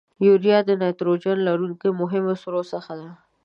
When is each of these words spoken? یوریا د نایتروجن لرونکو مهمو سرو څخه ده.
یوریا 0.25 0.59
د 0.65 0.69
نایتروجن 0.81 1.37
لرونکو 1.47 1.87
مهمو 2.01 2.33
سرو 2.41 2.61
څخه 2.73 2.91
ده. 2.99 3.09